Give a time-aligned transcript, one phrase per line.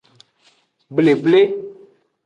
[0.99, 1.41] Bleble.